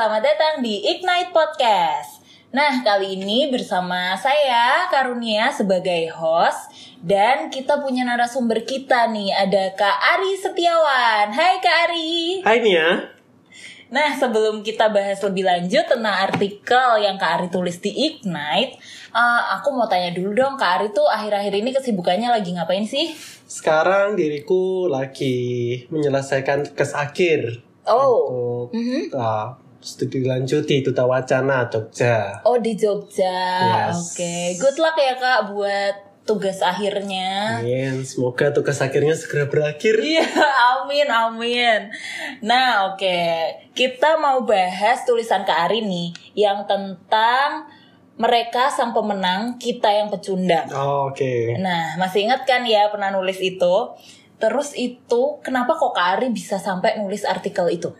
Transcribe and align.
selamat 0.00 0.24
datang 0.24 0.54
di 0.64 0.80
Ignite 0.80 1.28
Podcast. 1.28 2.24
Nah, 2.56 2.80
kali 2.80 3.20
ini 3.20 3.52
bersama 3.52 4.16
saya 4.16 4.88
Karunia 4.88 5.52
sebagai 5.52 6.08
host 6.16 6.72
dan 7.04 7.52
kita 7.52 7.84
punya 7.84 8.08
narasumber 8.08 8.64
kita 8.64 9.12
nih, 9.12 9.28
ada 9.28 9.76
Kak 9.76 9.98
Ari 10.16 10.40
Setiawan. 10.40 11.28
Hai 11.36 11.60
Kak 11.60 11.76
Ari. 11.92 12.40
Hai 12.40 12.64
Nia. 12.64 13.12
Nah, 13.92 14.16
sebelum 14.16 14.64
kita 14.64 14.88
bahas 14.88 15.20
lebih 15.20 15.44
lanjut 15.44 15.84
tentang 15.84 16.16
artikel 16.32 17.04
yang 17.04 17.20
Kak 17.20 17.36
Ari 17.36 17.48
tulis 17.52 17.76
di 17.84 17.92
Ignite, 17.92 18.80
uh, 19.12 19.60
aku 19.60 19.68
mau 19.76 19.84
tanya 19.84 20.16
dulu 20.16 20.32
dong, 20.32 20.56
Kak 20.56 20.80
Ari 20.80 20.96
tuh 20.96 21.04
akhir-akhir 21.12 21.52
ini 21.60 21.76
kesibukannya 21.76 22.32
lagi 22.32 22.56
ngapain 22.56 22.88
sih? 22.88 23.12
Sekarang 23.44 24.16
diriku 24.16 24.88
lagi 24.88 25.84
menyelesaikan 25.92 26.72
tugas 26.72 26.96
akhir 26.96 27.68
Oh, 27.84 28.24
untuk 28.64 28.80
Mhm. 28.80 29.12
uh, 29.12 29.69
studi 29.80 30.22
lanjut 30.24 30.68
di 30.68 30.84
Duta 30.84 31.08
Wacana 31.08 31.66
Jogja. 31.72 32.44
oh 32.44 32.60
di 32.60 32.76
Jogja. 32.76 33.40
Yes. 33.88 34.12
Oke, 34.12 34.60
good 34.60 34.76
luck 34.76 34.96
ya 35.00 35.16
Kak 35.16 35.52
buat 35.52 35.94
tugas 36.28 36.62
akhirnya. 36.62 37.58
Amin. 37.58 38.04
Semoga 38.06 38.54
tugas 38.54 38.78
akhirnya 38.78 39.16
segera 39.18 39.50
berakhir. 39.50 39.98
Iya, 39.98 40.22
amin, 40.78 41.08
amin. 41.08 41.90
Nah, 42.44 42.94
oke. 42.94 43.18
Kita 43.74 44.20
mau 44.20 44.44
bahas 44.46 45.02
tulisan 45.02 45.42
Kak 45.42 45.66
Ari 45.66 45.82
nih 45.82 46.14
yang 46.38 46.68
tentang 46.70 47.66
mereka 48.20 48.68
sang 48.68 48.92
pemenang, 48.92 49.56
kita 49.56 49.88
yang 49.88 50.12
pecundang. 50.12 50.68
Oh, 50.76 51.08
Oke. 51.08 51.56
Nah, 51.56 51.96
masih 51.96 52.28
ingat 52.28 52.44
kan 52.44 52.68
ya 52.68 52.92
pernah 52.92 53.08
nulis 53.08 53.40
itu? 53.40 53.96
Terus 54.36 54.76
itu 54.76 55.40
kenapa 55.40 55.72
kok 55.72 55.96
Kak 55.96 56.20
Ari 56.20 56.28
bisa 56.28 56.60
sampai 56.60 57.00
nulis 57.00 57.24
artikel 57.24 57.72
itu? 57.72 57.90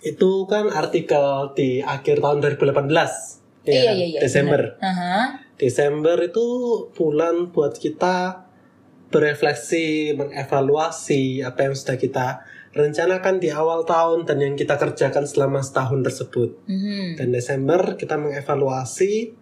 Itu 0.00 0.46
kan 0.46 0.70
artikel 0.70 1.54
di 1.58 1.82
akhir 1.82 2.22
tahun 2.22 2.38
2018. 2.44 3.42
ya, 3.68 3.72
iya, 3.74 3.92
iya, 3.92 4.06
iya. 4.16 4.20
Desember. 4.22 4.78
bener. 4.78 4.84
Aha. 4.84 5.16
Desember 5.58 6.16
itu 6.22 6.46
bulan 6.94 7.50
buat 7.50 7.76
kita 7.76 8.46
berefleksi, 9.10 10.14
mengevaluasi 10.14 11.42
apa 11.42 11.68
yang 11.68 11.74
sudah 11.74 11.96
kita 11.96 12.26
rencanakan 12.76 13.40
di 13.40 13.48
awal 13.48 13.82
tahun 13.82 14.28
dan 14.28 14.38
yang 14.38 14.54
kita 14.54 14.76
kerjakan 14.76 15.24
selama 15.24 15.64
setahun 15.64 16.04
tersebut. 16.04 16.50
Mhm. 16.68 17.18
Dan 17.18 17.28
Desember 17.34 17.96
kita 17.98 18.20
mengevaluasi 18.20 19.34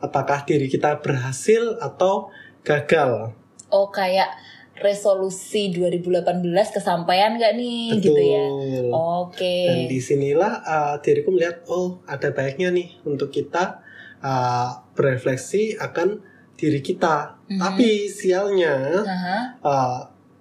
apakah 0.00 0.48
diri 0.48 0.66
kita 0.70 1.02
berhasil 1.04 1.76
atau 1.78 2.32
gagal. 2.64 3.36
Oh, 3.70 3.92
kayak 3.92 4.32
resolusi 4.80 5.70
2018 5.76 6.40
kesampaian 6.72 7.36
gak 7.36 7.54
nih 7.54 8.00
gitu 8.00 8.16
ya? 8.16 8.44
Oke. 8.90 9.68
Dan 9.68 9.86
di 9.86 10.00
sinilah 10.00 10.64
uh, 10.64 10.96
diriku 11.04 11.30
melihat 11.30 11.62
oh 11.68 12.00
ada 12.08 12.32
baiknya 12.32 12.72
nih 12.72 12.98
untuk 13.04 13.30
kita 13.30 13.84
uh, 14.24 14.82
berefleksi 14.96 15.76
akan 15.76 16.24
diri 16.56 16.80
kita. 16.84 17.40
Mhm. 17.48 17.60
Tapi 17.60 18.08
sialnya 18.08 19.04
Aha. 19.04 19.38
uh, 19.64 20.00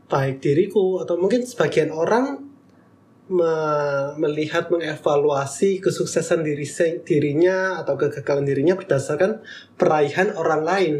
baik 0.09 0.41
diriku 0.43 0.99
atau 0.99 1.15
mungkin 1.15 1.45
sebagian 1.45 1.93
orang 1.93 2.49
me- 3.29 4.11
melihat 4.17 4.67
mengevaluasi 4.73 5.79
kesuksesan 5.79 6.41
diri 6.41 6.65
dirinya 7.05 7.79
atau 7.79 7.95
kegagalan 7.95 8.43
dirinya 8.43 8.75
berdasarkan 8.75 9.45
peraihan 9.77 10.33
orang 10.35 10.61
lain. 10.65 10.95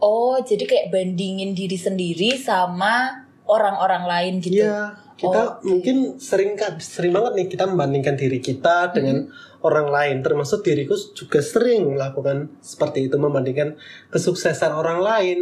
Oh, 0.00 0.40
jadi 0.40 0.64
kayak 0.64 0.86
bandingin 0.92 1.52
diri 1.52 1.76
sendiri 1.76 2.36
sama 2.40 3.28
orang-orang 3.44 4.04
lain 4.08 4.34
gitu. 4.40 4.64
Iya, 4.64 4.96
kita 5.18 5.60
Oke. 5.60 5.66
mungkin 5.66 5.96
sering 6.16 6.56
sering 6.80 7.12
banget 7.12 7.32
nih 7.36 7.46
kita 7.52 7.64
membandingkan 7.68 8.16
diri 8.16 8.40
kita 8.40 8.94
dengan 8.94 9.28
orang 9.60 9.92
lain. 9.92 10.16
Termasuk 10.24 10.64
diriku 10.64 10.96
juga 11.12 11.44
sering 11.44 11.98
melakukan 11.98 12.48
seperti 12.64 13.10
itu 13.10 13.20
membandingkan 13.20 13.76
kesuksesan 14.08 14.72
orang 14.72 15.04
lain 15.04 15.38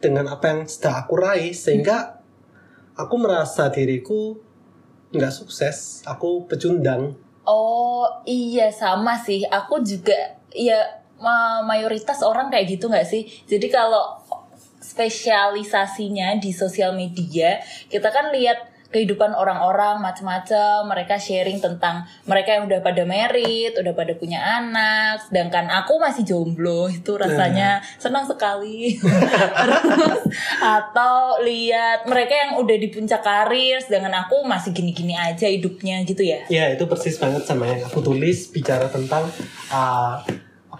dengan 0.00 0.32
apa 0.32 0.44
yang 0.50 0.60
sudah 0.64 1.04
aku 1.04 1.14
raih 1.20 1.52
sehingga 1.52 2.24
aku 2.96 3.14
merasa 3.20 3.68
diriku 3.68 4.40
nggak 5.12 5.32
sukses. 5.34 6.00
Aku 6.08 6.48
pecundang. 6.48 7.18
Oh, 7.42 8.06
iya 8.24 8.70
sama 8.70 9.18
sih. 9.18 9.42
Aku 9.50 9.82
juga 9.82 10.38
ya 10.54 11.01
mayoritas 11.64 12.20
orang 12.26 12.50
kayak 12.50 12.66
gitu 12.78 12.90
nggak 12.90 13.06
sih? 13.06 13.24
Jadi 13.46 13.70
kalau 13.70 14.18
spesialisasinya 14.82 16.36
di 16.42 16.50
sosial 16.50 16.92
media, 16.92 17.62
kita 17.88 18.10
kan 18.10 18.34
lihat 18.34 18.72
kehidupan 18.92 19.32
orang-orang 19.32 20.04
macam-macam, 20.04 20.84
mereka 20.84 21.16
sharing 21.16 21.58
tentang 21.64 22.04
mereka 22.28 22.60
yang 22.60 22.68
udah 22.68 22.84
pada 22.84 23.02
merit, 23.08 23.72
udah 23.80 23.96
pada 23.96 24.12
punya 24.20 24.38
anak, 24.60 25.24
sedangkan 25.26 25.72
aku 25.72 25.96
masih 25.96 26.28
jomblo 26.28 26.92
itu 26.92 27.16
rasanya 27.16 27.80
senang 27.96 28.28
sekali. 28.28 29.00
Terus 29.64 29.82
atau 30.60 31.40
lihat 31.40 32.04
mereka 32.04 32.36
yang 32.36 32.52
udah 32.60 32.76
di 32.76 32.92
puncak 32.92 33.24
karir, 33.24 33.80
sedangkan 33.80 34.28
aku 34.28 34.44
masih 34.44 34.76
gini-gini 34.76 35.16
aja 35.16 35.48
hidupnya 35.48 36.04
gitu 36.04 36.22
ya. 36.22 36.44
Ya 36.52 36.68
itu 36.76 36.84
persis 36.84 37.16
banget 37.16 37.48
sama 37.48 37.64
yang 37.64 37.88
aku 37.88 38.04
tulis 38.04 38.52
bicara 38.52 38.92
tentang 38.92 39.24
uh, 39.72 40.20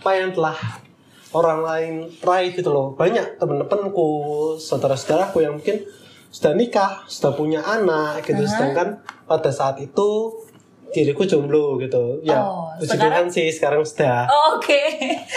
apa 0.03 0.19
yang 0.19 0.35
telah 0.35 0.59
orang 1.31 1.63
lain 1.63 1.95
raih 2.19 2.51
gitu 2.51 2.69
loh. 2.69 2.91
Banyak 2.93 3.39
temen-temenku, 3.39 4.11
saudara-saudaraku 4.59 5.39
yang 5.41 5.55
mungkin 5.57 5.87
sudah 6.27 6.53
nikah, 6.53 7.07
sudah 7.07 7.33
punya 7.33 7.63
anak 7.63 8.27
gitu. 8.27 8.43
Aha. 8.43 8.51
Sedangkan 8.51 8.89
pada 9.25 9.49
saat 9.49 9.79
itu 9.79 10.35
diriku 10.91 11.23
jomblo 11.23 11.79
gitu. 11.79 12.19
Ya, 12.21 12.37
Oh, 12.37 12.69
puji 12.75 12.85
sekarang- 12.91 13.25
Tuhan 13.25 13.27
sih 13.31 13.49
sekarang 13.49 13.81
sudah 13.81 14.27
Oh, 14.27 14.59
Oke. 14.59 14.83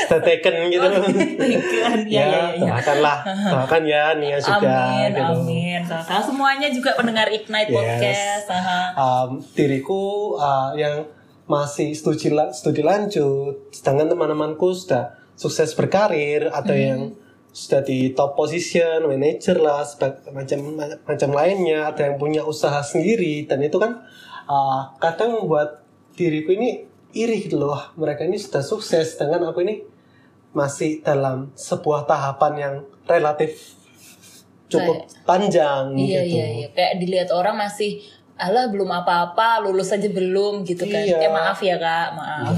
sudah 0.04 0.20
taken 0.20 0.68
gitu. 0.68 0.84
Taken, 0.84 1.96
ya, 2.10 2.26
ya, 2.26 2.26
ya. 2.58 2.74
doakanlah, 2.74 3.18
doakan 3.24 3.84
ya 3.86 4.04
Nia 4.18 4.36
juga 4.36 4.66
Amin, 4.90 5.14
gitu. 5.14 5.36
amin. 5.46 5.82
Sama 5.86 6.20
semuanya 6.20 6.68
juga 6.68 6.98
pendengar 6.98 7.30
Ignite 7.30 7.70
Yes. 7.70 7.78
Podcast. 7.78 8.46
Aha. 8.50 8.82
um, 8.98 9.30
diriku 9.54 10.04
uh, 10.36 10.74
yang 10.74 11.06
masih 11.46 11.94
studi 11.94 12.30
la- 12.30 12.50
studi 12.50 12.82
lanjut, 12.82 13.70
sedangkan 13.70 14.10
teman-temanku 14.12 14.74
sudah 14.74 15.14
sukses 15.38 15.74
berkarir 15.74 16.50
atau 16.50 16.74
Hmm. 16.74 16.82
yang 16.82 17.02
sudah 17.56 17.80
di 17.82 18.12
top 18.12 18.36
position, 18.36 19.08
manager 19.08 19.56
lah, 19.58 19.86
macam 20.34 20.60
macam 21.06 21.30
lainnya, 21.32 21.88
ada 21.88 22.12
yang 22.12 22.18
punya 22.18 22.44
usaha 22.44 22.82
sendiri 22.82 23.46
dan 23.46 23.62
itu 23.62 23.78
kan 23.78 24.04
uh, 24.46 24.92
kadang 24.98 25.40
membuat 25.40 25.86
diriku 26.14 26.52
ini 26.52 26.84
iri 27.16 27.48
gitu 27.48 27.56
loh, 27.56 27.80
mereka 27.96 28.28
ini 28.28 28.36
sudah 28.36 28.60
sukses, 28.60 29.16
sedangkan 29.16 29.48
aku 29.48 29.64
ini 29.64 29.88
masih 30.52 31.00
dalam 31.00 31.52
sebuah 31.54 32.04
tahapan 32.04 32.54
yang 32.56 32.76
relatif 33.06 33.76
cukup 34.66 35.06
panjang 35.24 35.94
Iya, 35.94 36.26
gitu. 36.26 36.36
iya, 36.36 36.46
iya. 36.58 36.68
Kayak 36.74 36.94
dilihat 37.00 37.30
orang 37.32 37.56
masih 37.56 38.02
Alah 38.36 38.68
belum 38.68 38.92
apa-apa, 38.92 39.64
lulus 39.64 39.96
aja 39.96 40.12
belum 40.12 40.68
gitu 40.68 40.84
kan. 40.92 41.08
Iya. 41.08 41.24
Eh 41.24 41.32
maaf 41.32 41.56
ya 41.64 41.80
kak, 41.80 42.20
maaf. 42.20 42.52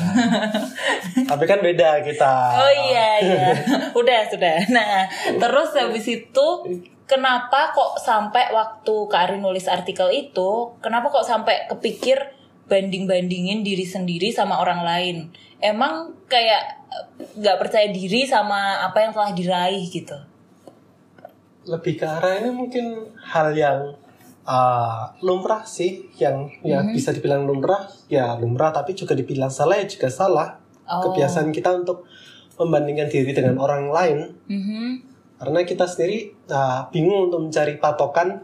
Tapi 1.29 1.43
kan 1.45 1.61
beda 1.61 2.01
kita. 2.01 2.33
Oh 2.57 2.71
iya 2.89 3.21
iya, 3.21 3.45
udah 3.99 4.19
sudah. 4.25 4.65
Nah 4.73 5.05
terus 5.37 5.77
habis 5.77 6.09
itu 6.09 6.47
kenapa 7.07 7.71
kok 7.77 8.01
sampai 8.01 8.51
waktu 8.51 8.93
Kak 9.07 9.21
Ari 9.31 9.37
nulis 9.39 9.65
artikel 9.71 10.11
itu, 10.11 10.75
kenapa 10.83 11.13
kok 11.13 11.25
sampai 11.25 11.65
kepikir 11.71 12.35
banding-bandingin 12.67 13.63
diri 13.63 13.87
sendiri 13.87 14.29
sama 14.29 14.59
orang 14.59 14.83
lain? 14.83 15.17
Emang 15.63 16.13
kayak 16.27 16.89
eh, 16.91 17.05
nggak 17.39 17.57
percaya 17.57 17.87
diri 17.89 18.27
sama 18.27 18.81
apa 18.81 19.07
yang 19.07 19.11
telah 19.15 19.31
diraih 19.33 19.85
gitu? 19.87 20.17
Lebih 21.69 22.01
ke 22.01 22.05
arah 22.05 22.41
ini 22.41 22.51
mungkin 22.51 23.13
hal 23.23 23.55
yang 23.55 23.93
uh, 24.47 25.11
lumrah 25.19 25.61
sih, 25.61 26.07
yang 26.15 26.47
ya 26.63 26.79
Mhm. 26.79 26.95
bisa 26.95 27.11
dibilang 27.11 27.43
lumrah, 27.43 27.83
ya 28.07 28.33
lumrah 28.33 28.71
tapi 28.71 28.95
juga 28.95 29.11
dibilang 29.11 29.51
salah 29.51 29.75
ya 29.75 29.85
juga 29.85 30.07
salah. 30.07 30.55
Oh. 30.87 31.03
Kebiasaan 31.05 31.51
kita 31.51 31.75
untuk 31.75 32.07
membandingkan 32.55 33.05
diri 33.05 33.31
dengan 33.31 33.59
orang 33.59 33.91
lain 33.91 34.17
Mhm. 34.47 34.89
karena 35.37 35.59
kita 35.61 35.83
sendiri 35.83 36.31
uh, 36.47 36.87
bingung 36.89 37.27
untuk 37.27 37.43
mencari 37.43 37.77
patokan 37.77 38.41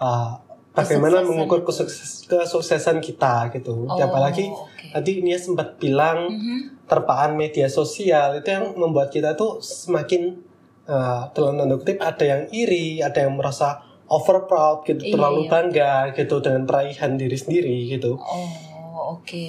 uh, 0.00 0.34
bagaimana 0.72 1.20
Kesuksesan 1.20 1.28
mengukur 1.30 1.60
kesukses- 1.62 2.24
kesuksesan 2.24 2.98
kita 2.98 3.52
gitu. 3.52 3.86
Oh, 3.86 3.94
Ya, 3.94 4.08
apalagi 4.08 4.48
oke. 4.48 4.90
tadi 4.90 5.20
Nia 5.20 5.36
sempat 5.36 5.76
bilang 5.76 6.26
Mhm. 6.26 6.88
terpaan 6.88 7.36
media 7.36 7.68
sosial 7.68 8.40
itu 8.40 8.48
yang 8.48 8.72
membuat 8.74 9.08
kita 9.08 9.36
tuh 9.36 9.60
semakin 9.60 10.40
uh, 10.82 11.30
dalam 11.30 11.54
tanda 11.54 11.76
kutip 11.76 12.00
ada 12.00 12.24
yang 12.24 12.42
iri, 12.50 12.98
ada 12.98 13.22
yang 13.22 13.36
merasa 13.36 13.78
over 14.12 14.44
proud 14.44 14.84
gitu, 14.84 15.00
Iya, 15.00 15.16
terlalu 15.16 15.40
iya. 15.42 15.50
bangga 15.50 15.92
gitu 16.12 16.36
dengan 16.38 16.68
peraihan 16.68 17.16
diri 17.16 17.32
sendiri 17.32 17.76
gitu. 17.88 18.20
Oh, 18.20 18.52
oke. 19.16 19.48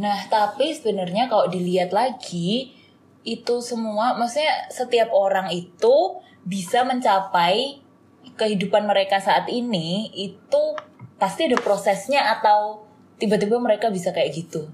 Nah, 0.00 0.16
tapi 0.26 0.72
sebenarnya 0.72 1.28
kalau 1.28 1.52
dilihat 1.52 1.92
lagi 1.92 2.72
itu 3.20 3.60
semua 3.60 4.16
maksudnya 4.16 4.64
setiap 4.72 5.12
orang 5.12 5.52
itu 5.52 6.16
bisa 6.40 6.80
mencapai 6.82 7.84
kehidupan 8.32 8.88
mereka 8.88 9.20
saat 9.20 9.44
ini 9.52 10.08
itu 10.10 10.62
pasti 11.20 11.44
ada 11.44 11.60
prosesnya 11.60 12.32
atau 12.32 12.88
tiba-tiba 13.20 13.60
mereka 13.60 13.92
bisa 13.92 14.08
kayak 14.10 14.32
gitu. 14.32 14.64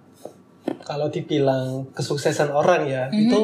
kalau 0.83 1.11
dibilang 1.11 1.91
kesuksesan 1.91 2.51
orang 2.51 2.87
ya 2.87 3.11
Mhm. 3.11 3.19
itu 3.27 3.43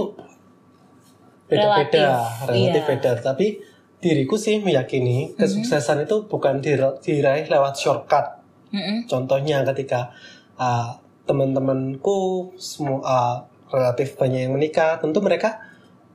beda-beda, 1.47 2.23
Relatif, 2.23 2.49
relatif 2.49 2.83
iya. 2.83 2.89
beda. 2.95 3.11
Tapi 3.19 3.47
diriku 4.03 4.35
sih 4.35 4.59
meyakini 4.59 5.39
kesuksesan 5.39 6.03
itu 6.03 6.27
bukan 6.27 6.59
dir- 6.59 6.99
diraih 6.99 7.47
lewat 7.47 7.79
shortcut. 7.79 8.43
Mm-mm. 8.75 9.07
Contohnya 9.07 9.63
ketika 9.63 10.11
uh, 10.59 10.99
teman-temanku 11.23 12.51
semua 12.59 12.99
uh, 13.07 13.37
relatif 13.71 14.19
banyak 14.19 14.51
yang 14.51 14.59
menikah, 14.59 14.99
tentu 14.99 15.23
mereka 15.23 15.63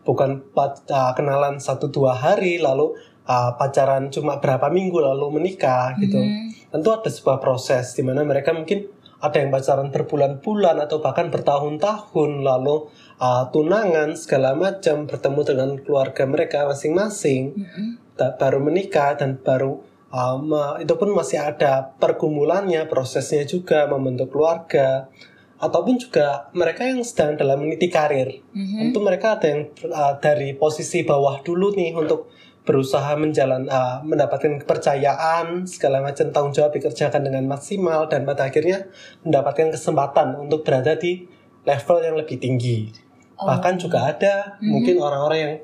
bukan 0.04 0.44
uh, 0.60 1.12
kenalan 1.16 1.64
satu 1.64 1.88
dua 1.88 2.12
hari 2.12 2.60
lalu 2.60 2.92
uh, 3.24 3.56
pacaran 3.56 4.12
cuma 4.12 4.44
berapa 4.44 4.68
minggu 4.68 5.00
lalu 5.00 5.40
menikah 5.40 5.96
gitu. 5.96 6.20
Mhm. 6.20 6.68
Tentu 6.68 6.92
ada 6.92 7.08
sebuah 7.08 7.40
proses 7.40 7.96
di 7.96 8.04
mana 8.04 8.28
mereka 8.28 8.52
mungkin 8.52 8.84
ada 9.18 9.38
yang 9.38 9.50
pacaran 9.50 9.90
berbulan-bulan 9.90 10.78
atau 10.80 11.00
bahkan 11.00 11.28
bertahun-tahun 11.28 12.32
lalu 12.42 12.86
uh, 13.18 13.50
tunangan 13.50 14.14
segala 14.14 14.54
macam 14.54 15.06
bertemu 15.06 15.42
dengan 15.44 15.70
keluarga 15.78 16.24
mereka 16.24 16.66
masing-masing 16.66 17.54
Mm-mm. 17.54 17.88
da- 18.14 18.34
baru 18.34 18.62
menikah 18.62 19.18
dan 19.18 19.36
baru 19.36 19.82
uh, 20.10 20.38
me- 20.38 20.78
itu 20.80 20.94
pun 20.94 21.10
masih 21.12 21.40
ada 21.40 21.98
pergumulannya 21.98 22.86
prosesnya 22.86 23.42
juga 23.44 23.86
membentuk 23.86 24.30
keluarga 24.30 25.10
ataupun 25.58 25.98
juga 25.98 26.54
mereka 26.54 26.86
yang 26.86 27.02
sedang 27.02 27.34
dalam 27.34 27.58
meniti 27.58 27.90
karir 27.90 28.46
Mhm. 28.54 28.78
tentu 28.80 29.02
mereka 29.02 29.42
ada 29.42 29.50
yang 29.50 29.62
uh, 29.84 30.14
dari 30.18 30.54
posisi 30.54 31.02
bawah 31.02 31.42
dulu 31.42 31.74
nih 31.74 31.98
untuk 31.98 32.30
berusaha 32.68 33.16
menjalan 33.16 33.64
uh, 33.72 34.04
mendapatkan 34.04 34.60
kepercayaan 34.60 35.64
segala 35.64 36.04
macam 36.04 36.28
tanggung 36.36 36.52
jawab 36.52 36.76
dikerjakan 36.76 37.24
dengan 37.24 37.48
maksimal 37.48 38.12
dan 38.12 38.28
pada 38.28 38.52
akhirnya 38.52 38.92
mendapatkan 39.24 39.72
kesempatan 39.72 40.36
untuk 40.36 40.68
berada 40.68 41.00
di 41.00 41.24
level 41.64 41.98
yang 42.04 42.16
lebih 42.20 42.38
tinggi 42.38 43.08
Oh. 43.38 43.46
bahkan 43.46 43.78
juga 43.78 44.10
ada 44.10 44.58
Mhm. 44.58 44.66
mungkin 44.66 44.96
orang-orang 44.98 45.40
yang 45.40 45.56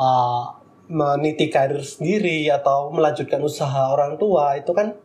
uh, 0.00 0.48
meniti 0.88 1.52
karir 1.52 1.84
sendiri 1.84 2.48
atau 2.48 2.88
melanjutkan 2.88 3.36
usaha 3.44 3.92
orang 3.92 4.16
tua 4.16 4.56
itu 4.56 4.72
kan 4.72 4.96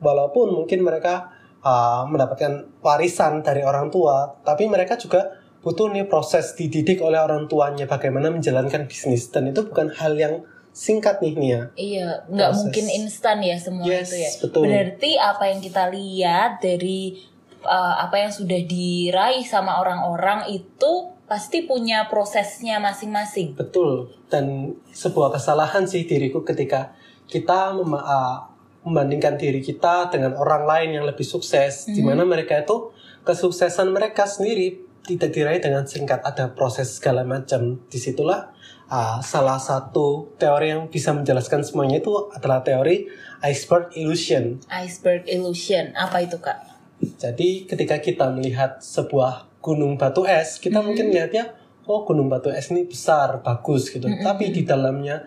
walaupun 0.00 0.56
mungkin 0.56 0.80
mereka 0.80 1.28
uh, 1.60 2.08
mendapatkan 2.08 2.80
warisan 2.80 3.44
dari 3.44 3.60
orang 3.62 3.92
tua 3.92 4.32
tapi 4.42 4.64
mereka 4.64 4.96
juga 4.96 5.36
butuh 5.60 5.92
nih 5.92 6.08
proses 6.08 6.56
dididik 6.56 7.04
oleh 7.04 7.20
orang 7.20 7.44
tuanya 7.46 7.84
bagaimana 7.84 8.32
menjalankan 8.32 8.88
bisnis 8.88 9.28
dan 9.28 9.52
itu 9.52 9.62
bukan 9.68 9.92
hal 9.94 10.16
yang 10.16 10.40
singkat 10.72 11.20
nih 11.20 11.34
Nia 11.36 11.60
Iya, 11.76 12.24
nggak 12.32 12.50
mungkin 12.56 12.86
instan 12.88 13.38
ya 13.44 13.56
semua 13.60 13.84
Yes, 13.84 14.08
itu 14.08 14.16
ya. 14.16 14.30
betul. 14.40 14.62
Berarti 14.66 15.10
apa 15.20 15.44
yang 15.52 15.60
kita 15.60 15.84
lihat 15.92 16.64
dari 16.64 17.20
uh, 17.62 17.94
apa 18.02 18.16
yang 18.26 18.32
sudah 18.32 18.60
diraih 18.64 19.44
sama 19.44 19.78
orang-orang 19.78 20.48
itu 20.50 20.92
pasti 21.28 21.64
punya 21.64 22.12
prosesnya 22.12 22.76
masing-masing. 22.76 23.56
Betul. 23.56 24.12
Dan 24.28 24.76
sebuah 24.92 25.32
kesalahan 25.32 25.88
sih 25.88 26.04
diriku 26.04 26.44
ketika 26.44 26.92
kita 27.24 27.72
mem- 27.72 27.96
uh, 27.96 28.52
membandingkan 28.84 29.40
diri 29.40 29.64
kita 29.64 30.12
dengan 30.12 30.36
orang 30.36 30.68
lain 30.68 31.00
yang 31.00 31.04
lebih 31.08 31.24
sukses, 31.24 31.88
di 31.88 32.02
mana 32.04 32.26
mereka 32.26 32.60
itu 32.60 32.92
kesuksesan 33.22 33.88
mereka 33.94 34.26
sendiri 34.28 34.82
tidak 35.06 35.32
diraih 35.32 35.62
dengan 35.62 35.86
singkat 35.88 36.20
ada 36.20 36.52
proses 36.52 37.00
segala 37.00 37.24
macam. 37.24 37.80
Di 37.88 37.96
situlah 37.96 38.51
uh, 38.92 39.18
salah 39.24 39.56
satu 39.56 40.36
teori 40.36 40.76
yang 40.76 40.92
bisa 40.92 41.16
menjelaskan 41.16 41.64
semuanya 41.64 42.04
itu 42.04 42.12
adalah 42.36 42.60
teori 42.60 43.08
iceberg 43.40 43.96
illusion. 43.96 44.60
Iceberg 44.68 45.24
illusion, 45.32 45.96
apa 45.96 46.20
itu 46.20 46.36
kak? 46.36 46.60
Jadi 47.18 47.64
ketika 47.64 47.98
kita 47.98 48.30
melihat 48.30 48.78
sebuah 48.84 49.48
gunung 49.64 49.96
batu 49.96 50.28
es, 50.28 50.60
kita 50.60 50.84
mungkin 50.84 51.10
lihatnya, 51.10 51.56
oh 51.88 52.04
gunung 52.04 52.28
batu 52.28 52.52
es 52.52 52.70
ini 52.70 52.86
besar, 52.86 53.40
bagus 53.40 53.90
gitu. 53.90 54.06
Tapi 54.22 54.54
di 54.54 54.62
dalamnya 54.62 55.26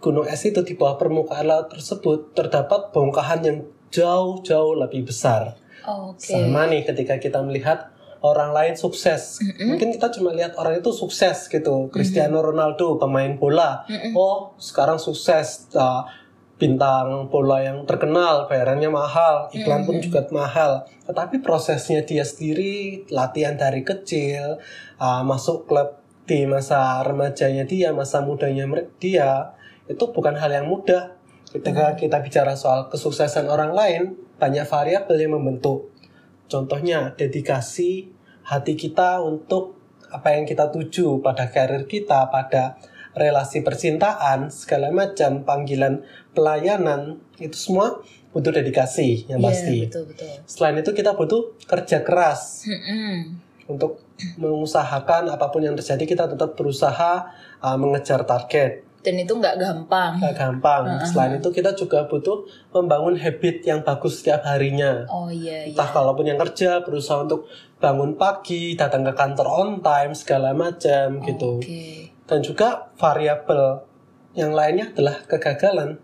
gunung 0.00 0.24
es 0.24 0.40
itu 0.48 0.64
di 0.64 0.78
bawah 0.78 0.96
permukaan 0.96 1.44
laut 1.44 1.68
tersebut 1.68 2.32
terdapat 2.32 2.94
bongkahan 2.94 3.40
yang 3.44 3.58
jauh-jauh 3.92 4.78
lebih 4.80 5.04
besar. 5.04 5.60
Oke. 5.84 6.32
Sama 6.32 6.70
nih 6.70 6.88
ketika 6.88 7.20
kita 7.20 7.44
melihat 7.44 7.92
orang 8.20 8.52
lain 8.52 8.74
sukses. 8.76 9.40
Mungkin 9.68 9.96
kita 9.96 10.12
cuma 10.12 10.32
lihat 10.36 10.56
orang 10.56 10.80
itu 10.80 10.92
sukses 10.92 11.48
gitu. 11.48 11.88
Cristiano 11.88 12.44
Ronaldo 12.44 13.00
pemain 13.00 13.32
bola. 13.36 13.84
Oh, 14.12 14.52
sekarang 14.60 15.00
sukses. 15.00 15.68
Ah, 15.76 16.04
bintang 16.60 17.32
bola 17.32 17.64
yang 17.64 17.88
terkenal, 17.88 18.44
bayarannya 18.44 18.92
mahal, 18.92 19.48
iklan 19.48 19.88
pun 19.88 19.96
juga 20.04 20.28
mahal. 20.28 20.84
Tetapi 21.08 21.40
prosesnya 21.40 22.04
dia 22.04 22.20
sendiri, 22.20 23.08
latihan 23.08 23.56
dari 23.56 23.80
kecil, 23.80 24.60
ah, 25.00 25.24
masuk 25.24 25.64
klub 25.64 25.96
di 26.28 26.44
masa 26.44 27.00
remajanya 27.00 27.64
dia, 27.64 27.90
masa 27.96 28.20
mudanya 28.20 28.68
dia, 29.00 29.56
itu 29.88 30.04
bukan 30.12 30.36
hal 30.36 30.52
yang 30.52 30.68
mudah. 30.68 31.16
Ketika 31.50 31.98
kita 31.98 32.22
bicara 32.22 32.54
soal 32.54 32.86
kesuksesan 32.92 33.50
orang 33.50 33.74
lain, 33.74 34.14
banyak 34.38 34.62
variabel 34.62 35.18
yang 35.18 35.34
membentuk. 35.34 35.89
Contohnya 36.50 37.14
dedikasi 37.14 38.10
hati 38.42 38.74
kita 38.74 39.22
untuk 39.22 39.78
apa 40.10 40.34
yang 40.34 40.42
kita 40.42 40.74
tuju 40.74 41.22
pada 41.22 41.46
karir 41.54 41.86
kita, 41.86 42.26
pada 42.26 42.74
relasi 43.14 43.62
percintaan, 43.62 44.50
segala 44.50 44.90
macam 44.90 45.46
panggilan 45.46 46.02
pelayanan 46.34 47.22
itu 47.38 47.54
semua 47.54 48.02
butuh 48.34 48.50
dedikasi 48.54 49.26
yang 49.30 49.42
Iya, 49.42 49.46
pasti. 49.46 49.76
betul 49.86 50.04
betul. 50.10 50.34
Selain 50.46 50.76
itu 50.78 50.90
kita 50.90 51.14
butuh 51.14 51.54
kerja 51.66 52.02
keras 52.02 52.66
untuk 53.66 54.02
mengusahakan 54.38 55.30
apa 55.30 55.46
pun 55.54 55.62
yang 55.62 55.78
terjadi 55.78 56.04
kita 56.06 56.24
tetap 56.26 56.58
berusaha 56.58 57.30
uh, 57.62 57.76
mengejar 57.78 58.26
target. 58.26 58.89
Dan 59.00 59.16
itu 59.16 59.32
nggak 59.32 59.56
gampang. 59.56 60.20
Gak 60.20 60.36
gampang. 60.36 60.84
Selain 61.08 61.40
itu 61.40 61.48
kita 61.48 61.72
juga 61.72 62.04
butuh 62.04 62.44
membangun 62.76 63.16
habit 63.16 63.64
yang 63.64 63.80
bagus 63.80 64.20
setiap 64.20 64.44
harinya. 64.44 65.08
Oh 65.08 65.32
iya 65.32 65.64
iya. 65.64 65.72
Entah 65.72 65.88
kalaupun 65.88 66.28
yang 66.28 66.36
kerja 66.36 66.84
berusaha 66.84 67.24
untuk 67.24 67.48
bangun 67.80 68.20
pagi, 68.20 68.76
datang 68.76 69.00
ke 69.08 69.16
kantor 69.16 69.48
on 69.48 69.70
time, 69.80 70.12
segala 70.12 70.52
macam 70.52 71.24
gitu. 71.24 71.64
Oke. 71.64 72.12
Dan 72.28 72.44
juga 72.44 72.92
variabel 73.00 73.80
yang 74.36 74.52
lainnya 74.52 74.92
adalah 74.92 75.24
kegagalan. 75.24 75.96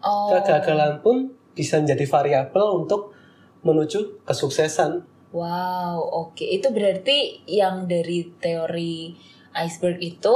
Oh. 0.00 0.32
Kegagalan 0.32 1.04
pun 1.04 1.36
bisa 1.52 1.76
menjadi 1.76 2.08
variabel 2.08 2.66
untuk 2.72 3.12
menuju 3.60 4.24
kesuksesan. 4.24 5.04
Wow, 5.30 6.00
oke. 6.32 6.42
Itu 6.42 6.72
berarti 6.72 7.44
yang 7.46 7.84
dari 7.84 8.32
teori 8.40 9.14
iceberg 9.54 10.00
itu 10.02 10.34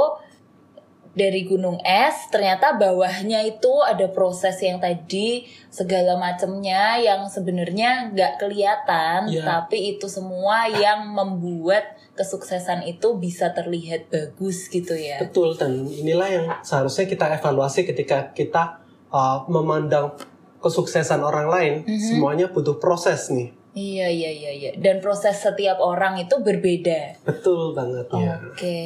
dari 1.15 1.47
gunung 1.47 1.79
es 1.81 2.27
ternyata 2.27 2.75
bawahnya 2.75 3.39
itu 3.47 3.71
ada 3.81 4.11
proses 4.11 4.59
yang 4.59 4.83
tadi 4.83 5.47
segala 5.71 6.19
macamnya 6.19 6.99
yang 6.99 7.23
sebenarnya 7.31 8.11
nggak 8.11 8.35
kelihatan 8.35 9.31
Iya. 9.31 9.47
tapi 9.47 9.95
itu 9.95 10.11
semua 10.11 10.67
yang 10.67 11.07
membuat 11.15 11.95
kesuksesan 12.15 12.83
itu 12.83 13.15
bisa 13.15 13.51
terlihat 13.51 14.07
bagus 14.11 14.67
gitu 14.67 14.95
ya. 14.95 15.19
Betul 15.23 15.55
dan 15.55 15.87
inilah 15.87 16.27
yang 16.31 16.45
seharusnya 16.63 17.07
kita 17.07 17.27
evaluasi 17.35 17.83
ketika 17.83 18.31
kita 18.31 18.79
uh, 19.11 19.43
memandang 19.51 20.15
kesuksesan 20.63 21.19
orang 21.21 21.47
lain. 21.51 21.73
Semuanya 21.99 22.49
butuh 22.49 22.79
proses 22.79 23.29
nih. 23.29 23.51
Iya 23.75 24.07
iya 24.07 24.31
iya 24.31 24.51
iya. 24.55 24.71
Dan 24.79 25.03
proses 25.03 25.35
setiap 25.43 25.83
orang 25.83 26.15
itu 26.15 26.39
berbeda. 26.39 27.19
Betul 27.27 27.75
banget 27.75 28.07
ya. 28.15 28.39
Oke. 28.39 28.79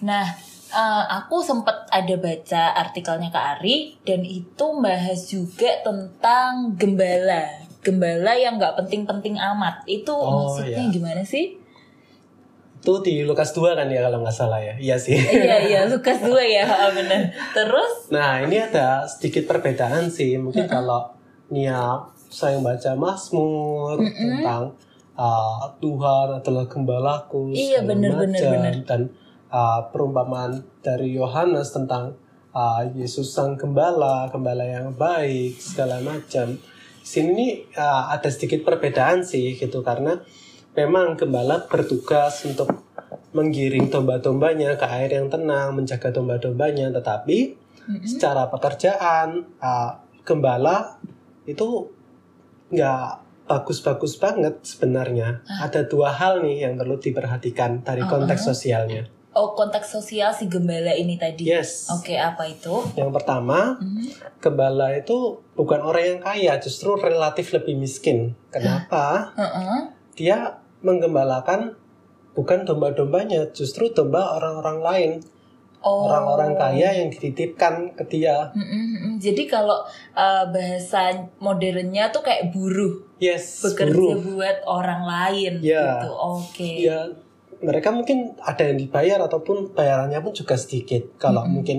Nah, 0.00 0.24
eh, 0.76 1.04
aku 1.14 1.40
sempat 1.40 1.88
ada 1.88 2.14
baca 2.16 2.62
artikelnya 2.76 3.28
Kak 3.28 3.46
Ari 3.58 3.96
dan 4.02 4.20
itu 4.20 4.66
bahas 4.76 5.24
juga 5.24 5.80
tentang 5.80 6.76
gembala. 6.76 7.48
Gembala 7.80 8.34
yang 8.34 8.56
nggak 8.56 8.76
penting-penting 8.76 9.38
amat. 9.38 9.80
Itu 9.86 10.12
Oh, 10.12 10.52
maksudnya 10.52 10.84
iya. 10.84 10.92
gimana 10.92 11.22
sih? 11.22 11.56
Itu 12.76 13.00
di 13.00 13.22
Lukas 13.22 13.50
2 13.50 13.74
kan 13.74 13.88
ya 13.88 14.04
kalau 14.04 14.20
nggak 14.20 14.30
salah 14.32 14.58
ya. 14.58 14.74
Iya 14.76 14.94
sih. 14.96 15.16
iya 15.16 15.56
iya, 15.60 15.80
Lukas 15.90 16.20
2 16.20 16.30
ya, 16.46 16.66
bener. 16.92 17.32
Terus 17.50 18.06
Nah, 18.08 18.38
ini 18.40 18.56
ada 18.56 19.02
sedikit 19.04 19.42
perbedaan 19.44 20.06
sih. 20.06 20.36
Mungkin 20.36 20.66
kalau 20.66 21.10
Nia 21.48 21.98
saya 22.26 22.58
baca 22.58 22.90
Mazmur 22.94 23.98
tentang 23.98 24.74
uh, 25.14 25.62
Tuhan 25.78 26.28
adalah 26.36 26.66
gembalaku 26.66 27.50
Iya, 27.50 27.82
bener, 27.82 28.12
macam. 28.12 28.50
bener. 28.52 28.74
dan 28.82 29.00
uh, 29.50 29.90
perumpamaan 29.90 30.64
dari 30.82 31.14
Yohanes 31.16 31.74
tentang 31.74 32.16
uh, 32.54 32.82
Yesus 32.94 33.32
sang 33.34 33.58
gembala, 33.58 34.30
gembala 34.32 34.64
yang 34.64 34.94
baik 34.94 35.58
segala 35.60 36.00
macam. 36.00 36.58
Sini 37.06 37.62
uh, 37.78 38.10
ada 38.10 38.26
sedikit 38.32 38.66
perbedaan 38.66 39.22
sih 39.22 39.54
gitu 39.54 39.82
karena 39.86 40.18
memang 40.74 41.14
gembala 41.14 41.64
bertugas 41.70 42.42
untuk 42.44 42.68
menggiring 43.36 43.92
domba-dombanya 43.92 44.80
ke 44.80 44.86
air 44.88 45.12
yang 45.12 45.28
tenang, 45.28 45.76
menjaga 45.76 46.08
domba-dombanya, 46.08 46.88
tetapi 46.88 47.66
secara 48.02 48.50
pekerjaan 48.50 49.46
uh, 49.62 50.02
gembala 50.26 50.98
itu 51.46 51.86
nggak 52.74 53.06
bagus-bagus 53.46 54.18
banget 54.18 54.58
sebenarnya. 54.66 55.46
Ada 55.46 55.86
dua 55.86 56.10
hal 56.10 56.42
nih 56.42 56.66
yang 56.66 56.74
perlu 56.74 56.98
diperhatikan 56.98 57.86
dari 57.86 58.02
Oh, 58.02 58.10
konteks 58.10 58.42
sosialnya. 58.50 59.06
Oh, 59.36 59.52
konteks 59.52 59.92
sosial 59.92 60.32
si 60.32 60.48
gembala 60.48 60.96
ini 60.96 61.20
tadi. 61.20 61.44
Yes. 61.44 61.92
Oke, 61.92 62.16
apa 62.16 62.48
itu? 62.48 62.72
Yang 62.96 63.12
pertama, 63.12 63.76
Mhm. 63.76 64.08
gembala 64.40 64.96
itu 64.96 65.36
bukan 65.52 65.84
orang 65.84 66.16
yang 66.16 66.20
kaya, 66.24 66.56
justru 66.56 66.96
relatif 66.96 67.52
lebih 67.52 67.76
miskin. 67.76 68.32
Kenapa? 68.48 69.36
Heeh. 69.36 69.92
Dia 70.16 70.56
menggembalakan 70.80 71.76
bukan 72.32 72.64
domba-dombanya, 72.64 73.52
justru 73.52 73.92
domba 73.92 74.40
orang-orang 74.40 74.78
lain. 74.80 75.12
Oh. 75.84 76.08
Orang-orang 76.08 76.56
kaya 76.56 76.88
yang 76.96 77.12
dititipkan 77.12 77.92
ke 77.94 78.08
dia. 78.08 78.48
Mm-mm, 78.50 78.84
mm-mm. 78.90 79.12
Jadi 79.20 79.44
kalau 79.44 79.84
uh, 80.16 80.44
bahasa 80.48 81.12
modernnya 81.38 82.08
tuh 82.08 82.24
kayak 82.24 82.50
buruh, 82.50 83.04
Yes, 83.20 83.62
bekerja 83.62 83.92
buruh. 83.92 84.16
buat 84.18 84.58
orang 84.64 85.04
lain 85.04 85.52
Ya. 85.62 86.00
gitu. 86.00 86.10
Oke. 86.10 86.72
Ya, 86.82 87.06
mereka 87.62 87.92
mungkin 87.92 88.34
ada 88.42 88.62
yang 88.66 88.76
dibayar 88.76 89.18
ataupun 89.24 89.72
bayarannya 89.72 90.20
pun 90.20 90.32
juga 90.32 90.56
sedikit. 90.58 91.16
Kalau 91.16 91.44
Mm-mm. 91.44 91.54
mungkin 91.60 91.78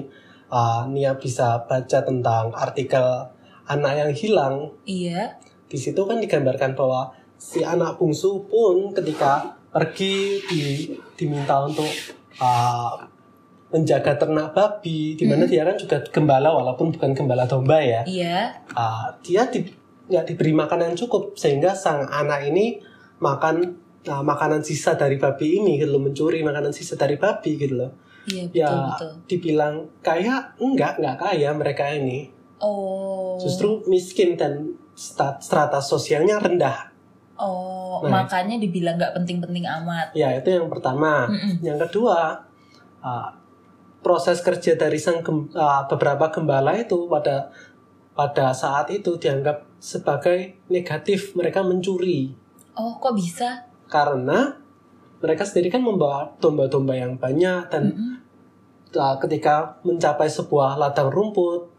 uh, 0.50 0.86
Nia 0.90 1.18
bisa 1.18 1.66
baca 1.66 2.00
tentang 2.02 2.54
artikel 2.54 3.04
anak 3.68 3.94
yang 4.00 4.12
hilang, 4.16 4.56
Iya. 4.88 5.36
di 5.68 5.76
situ 5.76 6.00
kan 6.08 6.24
digambarkan 6.24 6.72
bahwa 6.72 7.12
si 7.36 7.62
anak 7.62 8.00
bungsu 8.00 8.48
pun 8.48 8.96
ketika 8.96 9.60
pergi 9.70 10.40
di, 10.48 10.62
diminta 11.20 11.62
untuk 11.68 11.86
uh, 12.40 12.96
menjaga 13.68 14.16
ternak 14.16 14.56
babi, 14.56 15.20
di 15.20 15.28
mana 15.28 15.44
Hmm. 15.44 15.52
dia 15.52 15.68
kan 15.68 15.76
juga 15.76 16.00
gembala 16.08 16.56
walaupun 16.56 16.96
bukan 16.96 17.12
gembala 17.12 17.44
domba 17.44 17.84
ya. 17.84 18.02
Iya. 18.08 18.64
Uh, 18.72 19.12
dia 19.20 19.44
di, 19.52 19.68
nggak 20.08 20.24
diberi 20.32 20.56
makan 20.56 20.88
yang 20.88 20.96
cukup 20.96 21.36
sehingga 21.36 21.76
sang 21.76 22.08
anak 22.08 22.48
ini 22.48 22.80
makan 23.20 23.76
uh, 24.08 24.20
makanan 24.22 24.60
sisa 24.60 24.96
dari 24.96 25.16
babi 25.16 25.60
ini 25.60 25.78
gitu 25.78 25.92
loh, 25.92 26.02
mencuri 26.02 26.42
makanan 26.42 26.72
sisa 26.72 26.96
dari 26.96 27.16
babi 27.16 27.56
gitu 27.56 27.76
loh. 27.76 27.92
Iya 28.26 28.44
betul 28.44 28.58
Ya 28.58 28.72
betul. 28.90 29.12
dibilang 29.26 29.76
kaya 30.02 30.36
enggak 30.58 31.00
enggak 31.00 31.16
kaya 31.18 31.50
mereka 31.54 31.88
ini 31.88 32.28
Oh. 32.58 33.38
justru 33.38 33.86
miskin 33.86 34.34
dan 34.34 34.74
strata 34.98 35.78
sosialnya 35.78 36.36
rendah. 36.38 36.90
Oh, 37.38 38.02
Nah. 38.02 38.26
makanya 38.26 38.58
dibilang 38.58 38.98
nggak 38.98 39.14
penting-penting 39.14 39.62
amat. 39.64 40.10
Ya 40.12 40.34
itu 40.34 40.50
yang 40.50 40.66
pertama. 40.68 41.30
Mm-mm. 41.30 41.62
Yang 41.62 41.86
kedua, 41.86 42.34
uh, 43.00 43.30
proses 44.02 44.42
kerja 44.42 44.74
dari 44.74 44.98
sang 44.98 45.22
gem- 45.22 45.54
uh, 45.54 45.86
beberapa 45.86 46.28
gembala 46.28 46.74
itu 46.74 47.06
pada 47.06 47.54
pada 48.12 48.50
saat 48.52 48.90
itu 48.90 49.14
dianggap 49.16 49.70
sebagai 49.78 50.58
negatif 50.68 51.38
mereka 51.38 51.62
mencuri 51.62 52.34
Oh, 52.74 52.98
kok 52.98 53.14
bisa? 53.14 53.67
Karena 53.88 54.56
mereka 55.18 55.44
sendiri 55.44 55.68
kan 55.70 55.82
membawa 55.82 56.30
domba-domba 56.38 56.94
yang 56.94 57.18
banyak 57.18 57.68
dan 57.68 57.84
Mm-mm. 57.90 58.14
uh, 58.94 59.16
ketika 59.18 59.82
mencapai 59.82 60.28
sebuah 60.28 60.78
ladang 60.78 61.10
rumput 61.10 61.74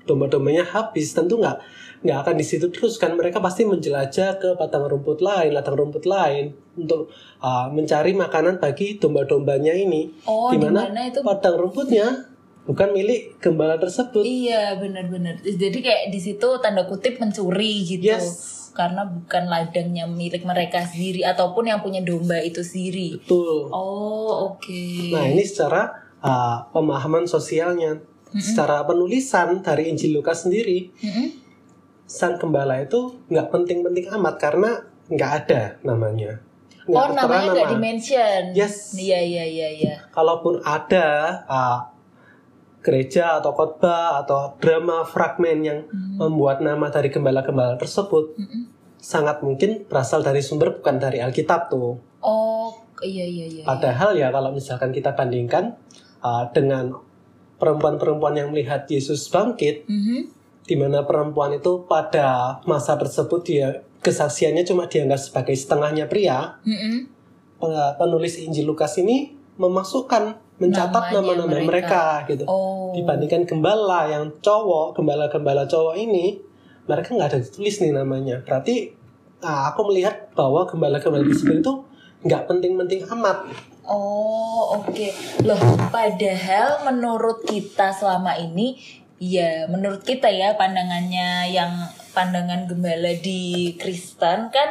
domba-dombanya 0.00 0.64
habis 0.64 1.12
tentu 1.12 1.36
nggak 1.36 1.60
nggak 2.00 2.18
akan 2.24 2.34
di 2.34 2.44
situ 2.46 2.72
terus 2.72 2.96
kan 2.96 3.12
mereka 3.12 3.36
pasti 3.38 3.68
menjelajah 3.68 4.40
ke 4.40 4.56
padang 4.56 4.88
rumput 4.88 5.20
lain 5.20 5.52
ladang 5.52 5.76
rumput 5.76 6.08
lain 6.08 6.56
untuk 6.72 7.12
uh, 7.38 7.68
mencari 7.68 8.16
makanan 8.16 8.56
bagi 8.56 8.96
domba-dombanya 8.96 9.76
ini 9.76 10.08
Oh, 10.24 10.48
di 10.48 10.56
di 10.56 10.64
mana 10.64 10.88
mana 10.88 11.12
itu? 11.12 11.20
padang 11.20 11.60
rumputnya 11.60 12.32
bukan 12.64 12.96
milik 12.96 13.36
gembala 13.36 13.76
tersebut 13.76 14.24
Iya, 14.24 14.78
benar-benar. 14.78 15.42
Jadi 15.42 15.78
kayak 15.80 16.08
di 16.08 16.20
situ 16.22 16.48
tanda 16.62 16.86
kutip 16.86 17.18
mencuri 17.18 17.84
gitu. 17.84 18.08
yes 18.08 18.56
Karena 18.70 19.02
bukan 19.02 19.44
ladangnya 19.44 20.06
milik 20.06 20.42
mereka 20.42 20.82
sendiri 20.82 21.22
ataupun 21.22 21.66
yang 21.66 21.80
punya 21.80 22.00
domba 22.00 22.38
itu 22.38 22.60
sendiri. 22.60 23.18
betul 23.18 23.68
Oh, 23.68 24.50
oke. 24.50 25.10
nah 25.10 25.24
ini 25.24 25.42
secara 25.42 25.90
uh, 26.18 26.64
pemahaman 26.70 27.24
sosialnya 27.24 27.98
secara 28.30 28.86
penulisan 28.86 29.58
dari 29.58 29.90
Injil 29.90 30.14
Lukas 30.14 30.46
sendiri 30.46 30.86
Mm-mm. 30.96 31.34
sang 32.06 32.38
gembala 32.38 32.78
itu 32.78 33.18
nggak 33.26 33.50
penting-penting 33.50 34.06
amat 34.14 34.38
karena 34.38 34.70
nggak 35.06 35.32
ada 35.40 35.62
namanya. 35.82 36.38
Nggak 36.86 37.02
Oh, 37.02 37.10
namanya 37.12 37.48
nggak 37.50 37.66
nama. 37.66 37.74
di-mention. 37.74 38.42
Yes. 38.54 38.94
Iya, 38.94 39.18
iya, 39.18 39.44
iya, 39.44 39.68
iya. 39.72 39.94
Kalaupun 40.10 40.62
ada 40.62 41.06
uh, 41.44 41.78
gereja 42.80 43.38
atau 43.38 43.52
khotbah 43.52 44.24
atau 44.24 44.56
drama 44.56 45.04
fragmen 45.04 45.58
yang 45.60 45.78
Hmm. 45.84 46.16
membuat 46.16 46.60
nama 46.60 46.88
dari 46.88 47.08
gembala-gembala 47.08 47.76
tersebut 47.76 48.32
Mm-mm. 48.34 48.72
sangat 48.96 49.40
mungkin 49.40 49.84
berasal 49.84 50.20
dari 50.20 50.40
sumber 50.40 50.76
bukan 50.76 50.96
dari 50.96 51.20
Alkitab 51.20 51.68
tuh. 51.68 52.00
Oh, 52.20 52.72
iya, 53.00 53.24
iya, 53.24 53.44
iya. 53.44 53.60
iya. 53.60 53.64
Padahal 53.64 54.12
ya 54.12 54.28
kalau 54.28 54.50
misalkan 54.50 54.90
kita 54.90 55.12
bandingkan 55.12 55.76
uh, 56.20 56.48
dengan 56.52 56.92
perempuan-perempuan 57.56 58.32
yang 58.34 58.48
melihat 58.48 58.84
Yesus 58.84 59.28
bangkit, 59.28 59.84
Mhm. 59.84 60.32
di 60.64 60.74
mana 60.76 61.04
perempuan 61.04 61.52
itu 61.52 61.84
pada 61.84 62.60
masa 62.64 62.96
tersebut 62.96 63.40
dia 63.42 63.68
kesaksiannya 64.00 64.64
cuma 64.64 64.88
dianggap 64.88 65.20
sebagai 65.20 65.52
setengahnya 65.52 66.08
pria. 66.08 66.56
Pen- 67.60 67.92
penulis 67.96 68.40
Injil 68.40 68.64
Lukas 68.64 68.96
ini 68.96 69.36
memasukkan 69.60 70.40
mencatat 70.60 71.04
nama-nama 71.16 71.56
mereka. 71.58 72.22
gitu. 72.28 72.44
Oh. 72.44 72.92
Dibandingkan 72.92 73.48
gembala 73.48 74.06
yang 74.06 74.28
cowok, 74.44 74.92
gembala-gembala 74.94 75.64
cowok 75.64 75.96
ini, 75.96 76.36
mereka 76.84 77.16
nggak 77.16 77.28
ada 77.32 77.40
ditulis 77.40 77.80
nih 77.80 77.96
namanya. 77.96 78.44
Berarti 78.44 78.92
ah, 79.40 79.72
aku 79.72 79.88
melihat 79.88 80.28
bahwa 80.36 80.68
gembala-gembala 80.68 81.24
tersebut 81.24 81.64
itu 81.64 81.72
nggak 82.28 82.44
penting-penting 82.44 83.08
amat. 83.16 83.48
Oh, 83.88 84.76
oke. 84.76 85.08
Loh, 85.48 85.58
padahal 85.88 86.84
menurut 86.84 87.42
kita 87.48 87.90
selama 87.96 88.36
ini 88.36 88.76
ya 89.20 89.68
menurut 89.68 90.00
kita 90.00 90.32
ya 90.32 90.56
pandangannya 90.56 91.52
yang 91.52 91.72
pandangan 92.16 92.64
gembala 92.64 93.12
di 93.20 93.76
Kristen 93.76 94.48
kan 94.48 94.68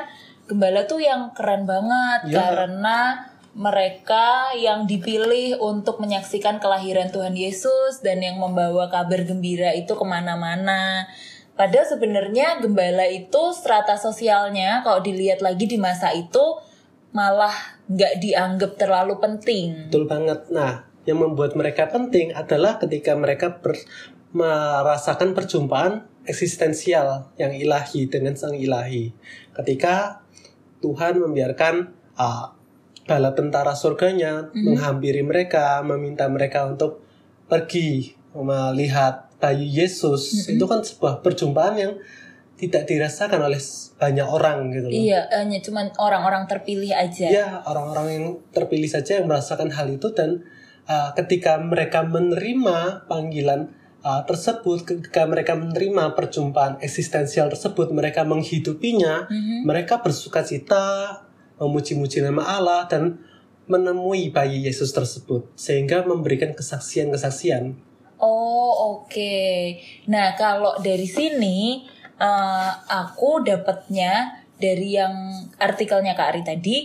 gembala 0.50 0.90
tuh 0.90 0.98
yang 0.98 1.30
keren 1.38 1.70
banget 1.70 2.34
Ya. 2.34 2.50
karena 2.50 3.29
mereka 3.60 4.56
yang 4.56 4.88
dipilih 4.88 5.60
untuk 5.60 6.00
menyaksikan 6.00 6.64
kelahiran 6.64 7.12
Tuhan 7.12 7.36
Yesus 7.36 8.00
dan 8.00 8.24
yang 8.24 8.40
membawa 8.40 8.88
kabar 8.88 9.28
gembira 9.28 9.76
itu 9.76 10.00
ke 10.00 10.06
mana-mana. 10.08 11.12
Padahal 11.60 11.84
sebenarnya 11.84 12.64
gembala 12.64 13.04
itu 13.12 13.52
strata 13.52 14.00
sosialnya 14.00 14.80
kalau 14.80 15.04
dilihat 15.04 15.44
lagi 15.44 15.68
di 15.68 15.76
masa 15.76 16.16
itu 16.16 16.56
malah 17.12 17.52
nggak 17.92 18.24
dianggap 18.24 18.80
terlalu 18.80 19.20
penting. 19.20 19.92
Betul 19.92 20.08
banget. 20.08 20.48
Nah, 20.56 20.88
yang 21.04 21.20
membuat 21.20 21.60
mereka 21.60 21.92
penting 21.92 22.32
adalah 22.32 22.80
ketika 22.80 23.12
mereka 23.20 23.60
ber- 23.60 23.84
merasakan 24.32 25.36
perjumpaan 25.36 26.08
eksistensial 26.24 27.36
yang 27.36 27.52
ilahi 27.52 28.08
dengan 28.08 28.40
sang 28.40 28.56
ilahi. 28.56 29.12
Ketika 29.52 30.24
Tuhan 30.80 31.20
membiarkan 31.20 31.92
uh, 32.16 32.56
bala 33.10 33.34
tentara 33.34 33.74
surganya 33.74 34.54
menghampiri 34.54 35.26
mereka, 35.26 35.82
meminta 35.82 36.30
mereka 36.30 36.70
untuk 36.70 37.02
pergi 37.50 38.14
melihat 38.38 39.34
bayi 39.42 39.66
Yesus. 39.66 40.46
Itu 40.46 40.70
kan 40.70 40.86
sebuah 40.86 41.26
perjumpaan 41.26 41.76
yang 41.82 41.94
tidak 42.60 42.86
dirasakan 42.86 43.40
oleh 43.50 43.58
banyak 43.98 44.28
orang 44.28 44.70
gitu 44.76 44.92
loh. 44.92 44.94
Iya, 44.94 45.20
hanya 45.32 45.64
cuman 45.64 45.96
orang-orang 45.96 46.44
terpilih 46.46 46.92
aja. 46.92 47.28
Ya, 47.32 47.48
orang-orang 47.64 48.08
yang 48.12 48.26
terpilih 48.52 48.92
saja 48.92 49.18
yang 49.18 49.32
merasakan 49.32 49.72
hal 49.72 49.88
itu 49.88 50.12
dan 50.12 50.44
uh, 50.86 51.16
ketika 51.16 51.56
mereka 51.64 52.04
menerima 52.04 53.08
panggilan 53.08 53.72
uh, 54.04 54.28
tersebut, 54.28 54.84
ketika 54.84 55.24
mereka 55.24 55.56
menerima 55.56 56.20
perjumpaan 56.20 56.84
eksistensial 56.84 57.48
tersebut, 57.48 57.96
mereka 57.96 58.28
menghidupinya, 58.28 59.32
Mhm. 59.32 59.64
mereka 59.64 60.04
bersuka 60.04 60.44
cita, 60.44 61.16
memuji-muji 61.60 62.24
nama 62.24 62.58
Allah 62.58 62.88
dan 62.88 63.20
menemui 63.70 64.34
bayi 64.34 64.66
Yesus 64.66 64.90
tersebut 64.90 65.46
sehingga 65.54 66.02
memberikan 66.02 66.58
kesaksian-kesaksian. 66.58 67.78
Oh, 68.20 69.00
oke. 69.00 69.38
Nah, 70.10 70.34
kalau 70.36 70.76
dari 70.82 71.06
sini 71.06 71.86
eh, 72.18 72.72
aku 72.90 73.46
dapatnya 73.46 74.44
dari 74.60 74.98
yang 74.98 75.14
artikelnya 75.56 76.18
Kak 76.18 76.36
Ari 76.36 76.44
tadi, 76.44 76.78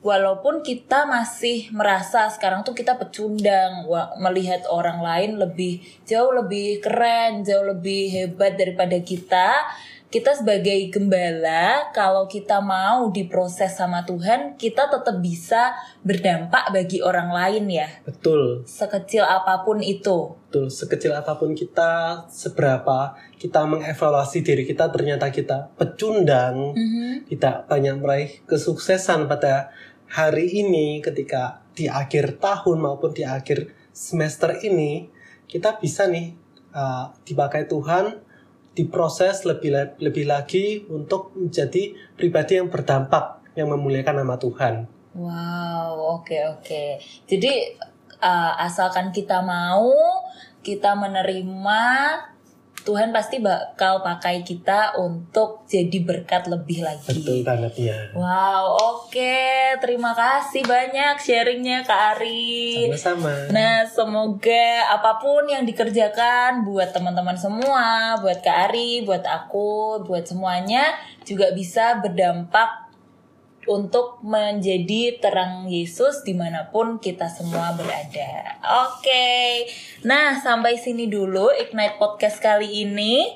walaupun 0.00 0.64
kita 0.64 1.04
masih 1.04 1.68
merasa 1.76 2.26
sekarang 2.32 2.64
tuh 2.64 2.72
kita 2.72 2.96
pecundang 2.96 3.84
melihat 4.18 4.64
orang 4.72 5.04
lain 5.04 5.36
lebih 5.36 5.84
jauh 6.08 6.32
lebih 6.32 6.80
keren, 6.80 7.44
jauh 7.44 7.68
lebih 7.68 8.08
hebat 8.10 8.56
daripada 8.56 8.96
kita, 8.98 9.68
kita 10.10 10.34
sebagai 10.34 10.90
gembala 10.90 11.86
kalau 11.94 12.26
kita 12.26 12.58
mau 12.58 13.14
diproses 13.14 13.78
sama 13.78 14.02
Tuhan 14.02 14.58
kita 14.58 14.90
tetap 14.90 15.22
bisa 15.22 15.72
berdampak 16.02 16.74
bagi 16.74 16.98
orang 16.98 17.30
lain 17.30 17.70
ya 17.70 17.86
Betul. 18.02 18.66
sekecil 18.66 19.22
apa 19.22 19.62
pun 19.62 19.78
itu 19.78 20.34
Betul, 20.50 20.66
sekecil 20.66 21.14
apa 21.14 21.38
pun 21.38 21.54
kita, 21.54 22.26
seberapa 22.26 23.14
kita 23.38 23.70
mengevaluasi 23.70 24.42
diri 24.42 24.66
kita, 24.66 24.90
ternyata 24.90 25.30
kita 25.30 25.70
pecundang, 25.78 26.74
Mhm. 26.74 27.30
tidak 27.30 27.70
banyak 27.70 27.94
meraih 28.02 28.30
kesuksesan 28.50 29.30
pada 29.30 29.70
hari 30.10 30.50
ini 30.50 30.98
ketika 31.06 31.62
di 31.78 31.86
akhir 31.86 32.42
tahun 32.42 32.82
maupun 32.82 33.14
di 33.14 33.22
akhir 33.22 33.70
semester 33.94 34.58
ini, 34.66 35.06
kita 35.46 35.78
bisa 35.78 36.10
nih 36.10 36.34
uh, 36.74 37.14
dipakai 37.22 37.70
Tuhan, 37.70 38.18
diproses 38.74 39.42
lebih 39.42 39.98
lebih 39.98 40.24
lagi 40.30 40.86
untuk 40.86 41.34
menjadi 41.34 41.94
pribadi 42.14 42.62
yang 42.62 42.70
berdampak, 42.70 43.42
yang 43.58 43.68
memuliakan 43.74 44.22
nama 44.22 44.38
Tuhan. 44.38 44.74
Wow, 45.10 46.22
oke 46.22 46.38
oke. 46.54 47.02
Jadi 47.26 47.74
uh, 48.22 48.52
asalkan 48.62 49.10
kita 49.10 49.42
mau, 49.42 49.90
kita 50.62 50.94
menerima, 50.94 51.82
Tuhan 52.80 53.12
pasti 53.12 53.38
bakal 53.38 54.00
pakai 54.00 54.42
kita 54.42 54.96
untuk 54.96 55.64
jadi 55.68 56.00
berkat 56.02 56.48
lebih 56.48 56.82
lagi. 56.84 57.06
Betul 57.06 57.44
banget 57.44 57.72
ya. 57.76 57.98
Wow, 58.16 58.76
oke. 58.96 59.38
Terima 59.78 60.16
kasih 60.16 60.64
banyak 60.64 61.20
sharingnya 61.20 61.86
Kak 61.86 62.18
Ari. 62.18 62.90
Sama-sama. 62.92 63.32
Nah, 63.52 63.84
semoga 63.86 64.90
apa 64.90 65.20
pun 65.20 65.46
yang 65.46 65.62
dikerjakan 65.68 66.66
buat 66.66 66.90
teman-teman 66.90 67.36
semua, 67.38 68.18
buat 68.18 68.40
Kak 68.42 68.72
Ari, 68.72 69.04
buat 69.04 69.22
aku, 69.24 70.02
buat 70.04 70.26
semuanya 70.26 70.96
juga 71.22 71.52
bisa 71.54 72.00
berdampak 72.02 72.89
untuk 73.70 74.18
menjadi 74.26 75.22
terang 75.22 75.70
Yesus 75.70 76.26
di 76.26 76.34
mana 76.34 76.66
pun 76.74 76.98
kita 76.98 77.30
semua 77.30 77.70
berada. 77.78 78.58
Oke, 78.90 79.70
nah 80.02 80.34
sampai 80.42 80.74
sini 80.74 81.06
dulu 81.06 81.54
Ignite 81.54 82.02
Podcast 82.02 82.42
kali 82.42 82.82
ini. 82.82 83.30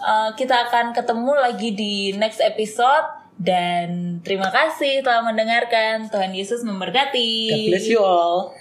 Eh, 0.00 0.30
kita 0.32 0.72
akan 0.72 0.96
ketemu 0.96 1.32
lagi 1.36 1.76
di 1.76 2.16
next 2.16 2.40
episode 2.40 3.04
dan 3.36 4.20
terima 4.24 4.48
kasih 4.48 5.04
telah 5.04 5.20
mendengarkan. 5.28 6.08
Tuhan 6.08 6.32
Yesus 6.32 6.64
memberkati. 6.64 7.32
God 7.52 7.64
bless 7.68 7.88
you 7.92 8.00
all. 8.00 8.56